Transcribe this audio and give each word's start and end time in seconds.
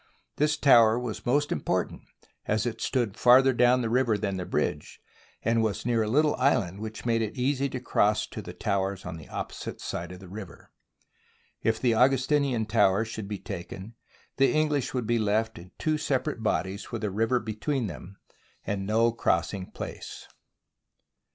This 0.37 0.57
tower 0.57 0.97
was 0.97 1.27
most 1.27 1.51
important 1.51 2.01
as 2.47 2.65
it 2.65 2.81
stood 2.81 3.15
farther 3.19 3.53
down 3.53 3.81
the 3.83 3.87
river 3.89 4.17
than 4.17 4.37
the 4.37 4.47
bridge, 4.47 4.99
and 5.43 5.61
was 5.61 5.85
near 5.85 6.01
a 6.01 6.07
little 6.09 6.33
island 6.37 6.79
which 6.79 7.05
made 7.05 7.21
it 7.21 7.37
easy 7.37 7.69
to 7.69 7.79
cross 7.79 8.25
to 8.25 8.41
the 8.41 8.51
towers 8.51 9.05
on 9.05 9.17
the 9.17 9.29
opposite 9.29 9.79
side 9.79 10.11
of 10.11 10.19
the 10.19 10.27
river. 10.27 10.71
If 11.61 11.79
the 11.79 11.93
Augustinian 11.93 12.65
tower 12.65 13.05
should 13.05 13.27
be 13.27 13.37
taken, 13.37 13.93
the 14.37 14.51
English 14.51 14.91
would 14.95 15.05
be 15.05 15.19
left 15.19 15.59
in 15.59 15.69
two 15.77 15.99
separate 15.99 16.41
bodies 16.41 16.91
with 16.91 17.03
a 17.03 17.11
river 17.11 17.39
be 17.39 17.53
tween 17.53 18.15
and 18.65 18.87
no 18.87 19.11
crossing 19.11 19.69
place. 19.69 20.27